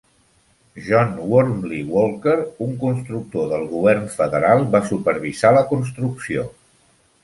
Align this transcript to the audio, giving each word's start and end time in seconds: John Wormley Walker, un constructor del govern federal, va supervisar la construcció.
John 0.87 1.11
Wormley 1.31 1.83
Walker, 1.97 2.35
un 2.69 2.73
constructor 2.87 3.47
del 3.55 3.69
govern 3.77 4.11
federal, 4.17 4.69
va 4.77 4.85
supervisar 4.93 5.57
la 5.61 5.67
construcció. 5.75 6.53